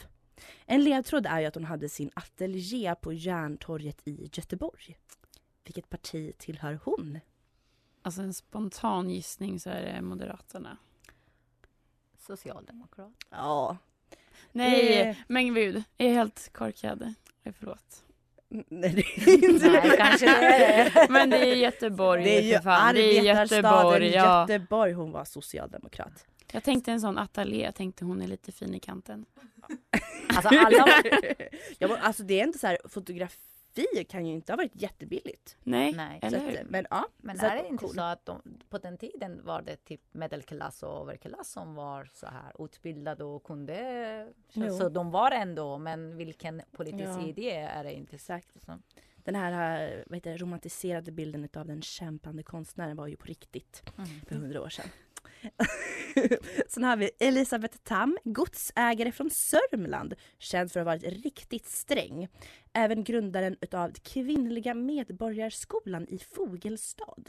[0.66, 4.98] En ledtråd är ju att hon hade sin ateljé på Järntorget i Göteborg.
[5.64, 7.20] Vilket parti tillhör hon?
[8.02, 10.78] Alltså en spontan gissning så är det Moderaterna.
[12.18, 13.12] Socialdemokrat.
[13.30, 13.78] Ja.
[14.52, 15.16] Nej, Eh.
[15.28, 17.14] men gud, jag är helt korkad.
[17.60, 18.04] Förlåt.
[18.50, 19.02] Nej, det
[19.32, 21.10] är inte Nej, kanske det är.
[21.10, 22.24] Men det är Göteborg.
[22.24, 22.96] Det är ju för fan.
[22.96, 24.42] Det är arbetarstaden Göteborg, ja.
[24.50, 24.94] Göteborg.
[24.94, 26.26] Hon var socialdemokrat.
[26.52, 29.26] Jag tänkte en sån ateljé, jag tänkte hon är lite fin i kanten.
[30.30, 30.86] Alltså alla
[31.80, 35.58] ja, men alltså det är inte så här, fotografi kan ju inte ha varit jättebilligt.
[35.64, 36.20] Nej, Nej.
[36.22, 36.64] Eller att, hur?
[36.70, 37.06] men ja.
[37.18, 37.96] Men så är det inte cool.
[37.96, 42.26] så att de, på den tiden var det typ medelklass och överklass som var så
[42.28, 44.28] här utbildade och kunde...
[44.54, 44.78] Så, Jo.
[44.78, 47.28] så de var ändå, men vilken politisk Ja.
[47.28, 48.16] idé är det inte?
[48.16, 48.48] Exakt.
[48.66, 48.80] Så.
[49.24, 53.84] Den här eh, vad heter, romantiserade bilden av den kämpande konstnären var ju på riktigt
[53.98, 54.10] Mm.
[54.28, 54.86] för hundra år sedan.
[56.68, 62.28] Sen har vi Elisabeth Tam, godsägare från Sörmland, känd för att ha varit riktigt sträng.
[62.74, 67.24] Även grundaren utav Kvinnliga Medborgarskolan i Fogelstad.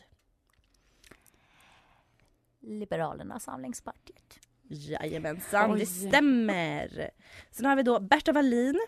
[2.60, 4.40] Liberalerna samlingspartiet.
[4.62, 5.78] Jajamensan, Oj.
[5.80, 7.10] det stämmer.
[7.50, 8.80] Sen har vi då Berta Wallin,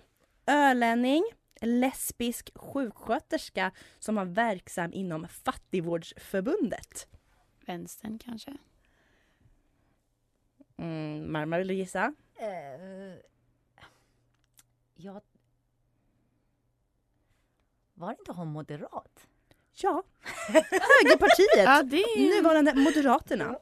[0.46, 1.24] ölänning,
[1.60, 7.08] lesbisk sjuksköterska som var verksam inom Fattigvårdsförbundet.
[7.66, 8.56] Vänstern kanske?
[10.76, 12.14] Mm, Marmar, vill du gissa?
[12.36, 13.16] Eh,
[14.94, 15.20] ja.
[17.94, 19.26] Var inte hon moderat?
[19.72, 20.02] Ja,
[20.46, 21.48] Högerpartiet!
[21.64, 22.36] Ja, det är...
[22.36, 23.58] Nuvarande Moderaterna.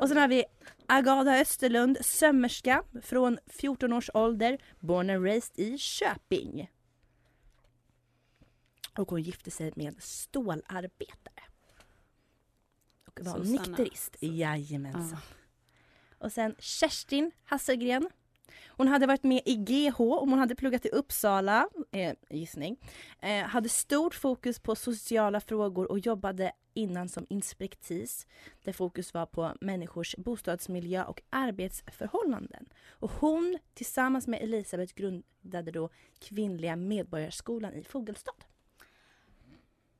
[0.00, 0.44] Och sen har vi
[0.86, 6.70] Agatha Österlund, sömmerska från 14 års ålder, born and raised i Köping.
[8.98, 11.44] Och hon gifte sig med en stålarbetare.
[13.06, 13.62] Och var Susanna.
[13.62, 14.16] nykterist.
[14.20, 15.18] Jajamensan.
[15.30, 15.37] Ja.
[16.18, 18.08] Och sen Kerstin Hasselgren.
[18.68, 22.76] Hon hade varit med i GH och hon hade pluggat i Uppsala, eh, gissning.
[23.20, 28.26] Eh, hade stort fokus på sociala frågor och jobbade innan som inspektis
[28.64, 32.66] där fokus var på människors bostadsmiljö och arbetsförhållanden.
[32.90, 38.44] Och hon tillsammans med Elisabeth grundade då Kvinnliga Medborgarskolan i Fogelstad.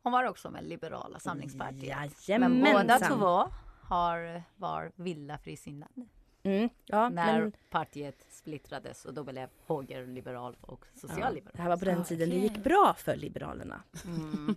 [0.03, 1.97] Hon var också med Liberala samlingspartiet.
[1.99, 2.73] Men Jajamensan.
[2.73, 3.53] båda två
[3.89, 6.07] har, var villafrisinnade.
[6.43, 11.53] Mm, ja, När men partiet splittrades och då blev högerliberal och ja, socialliberal.
[11.57, 12.43] det här var på den Ah, tiden det okej.
[12.49, 13.83] gick bra för Liberalerna.
[14.05, 14.57] Mm.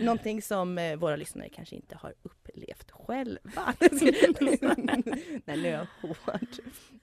[0.04, 3.74] Någonting som eh, våra lyssnare kanske inte har upplevt själva.
[5.44, 6.48] Nej, nu är jag hård.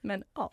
[0.02, 0.52] Men ja.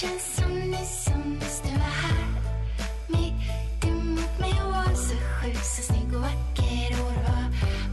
[0.00, 2.26] Känns som ni som måste vara här
[3.08, 7.44] Mitt emot mig och var så sjuk, så snygg och vacker Och det var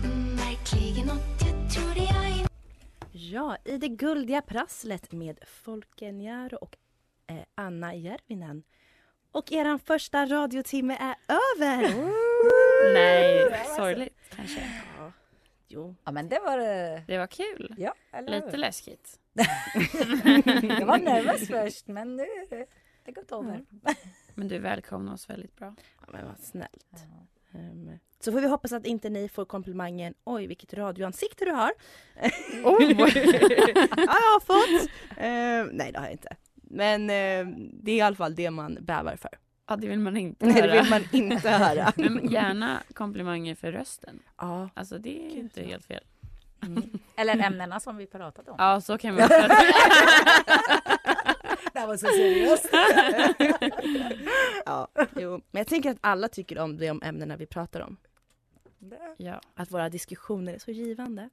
[0.05, 2.49] mm, verkligen något jag trodde jag inte
[3.11, 6.75] ja, i det guldiga prasslet med Folke Njaro och
[7.27, 8.63] eh, Anna Järvinen.
[9.31, 11.81] Och eran första radiotimme är över!
[12.93, 14.61] Nej, sorgligt kanske.
[14.97, 15.11] Ja,
[15.67, 15.95] jo.
[16.03, 16.57] Ja men det var...
[16.57, 17.75] eh, Det var kul.
[17.77, 19.18] Ja, eller Lite läskigt.
[20.79, 22.25] Jag var nervös först men nu
[23.05, 23.65] det gått över.
[24.35, 25.75] Men du välkomnar oss väldigt bra.
[26.01, 27.05] Ja, men vad snällt.
[27.51, 31.71] Ehm, så får vi hoppas att inte ni får komplimangen Oj vilket radioansikte du har.
[32.63, 32.81] Oh.
[32.81, 33.07] ja,
[33.97, 34.89] jag har fått.
[35.17, 36.35] Ehm, nej det har jag inte.
[36.53, 39.31] Men ehm, det är i alla fall det man bävar för.
[39.67, 40.67] Ja, det vill man inte Nej, höra.
[40.73, 41.93] det vill man inte höra.
[41.95, 44.19] Men gärna komplimanger för rösten.
[44.37, 44.69] Ja.
[44.73, 46.03] Alltså det är inte helt fel.
[47.15, 48.55] Eller ämnena som vi pratade om.
[48.59, 49.29] Ja, så kan man
[51.73, 52.69] Det här var så seriöst.
[54.65, 55.29] ja, jo.
[55.51, 57.97] Men jag tänker att alla tycker om de ämnena vi pratar om.
[59.17, 59.41] Ja.
[59.55, 61.29] Att våra diskussioner är så givande.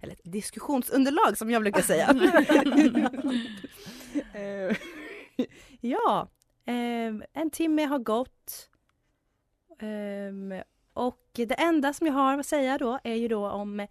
[0.00, 2.14] Eller ett diskussionsunderlag som jag brukar säga.
[4.34, 4.76] Eh,
[5.80, 6.28] ja,
[6.64, 8.68] eh, en timme har gått.
[9.78, 10.62] Eh,
[10.92, 13.86] och det enda som jag har att säga då är ju då om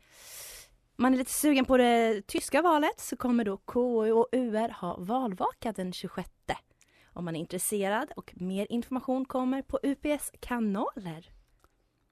[1.00, 4.98] man är lite sugen på det tyska valet så kommer då KU och UR ha
[5.00, 6.30] valvaka den 26.
[7.14, 11.30] Om man är intresserad och mer information kommer på UPS kanaler.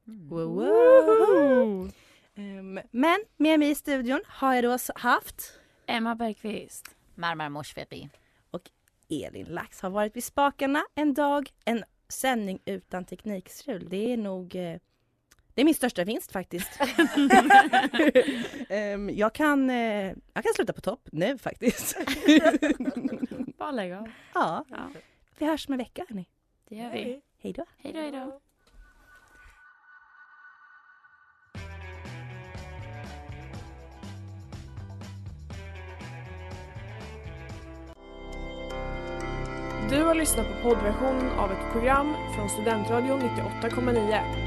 [0.03, 1.91] Wow.
[2.35, 6.95] Ehm, men med mig i studion har jag då haft Emma Bergqvist.
[7.15, 8.09] Marmar Moshferi.
[8.51, 8.69] och
[9.09, 13.89] Elin Lax har varit vid spakarna en dag, en sändning utan teknikstrul.
[13.89, 14.79] Det är nog eh,
[15.57, 16.69] det är min största vinst faktiskt.
[18.69, 21.97] Ehm, jag, kan, eh, jag kan sluta på topp nu faktiskt.
[23.57, 24.07] Bara lägg av.
[24.33, 24.65] ja.
[24.69, 24.89] Ja,
[25.37, 26.25] Vi hörs om en vecka hörni.
[26.69, 27.21] det gör vi.
[27.41, 27.65] Hej då.
[27.77, 28.39] Hej då, hej då.
[39.89, 44.46] Du har lyssnat på poddversionen av ett program från Studentradion 98,9.